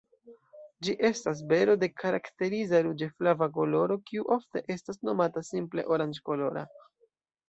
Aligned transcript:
Ĝi 0.85 0.93
estas 1.09 1.41
bero 1.49 1.73
de 1.83 1.89
karakteriza 2.03 2.79
ruĝe-flava 2.87 3.47
koloro, 3.57 3.97
kiu 4.07 4.25
ofte 4.37 4.63
estas 4.77 4.99
nomata 5.11 5.45
simple 5.51 5.85
oranĝkolora. 5.97 6.65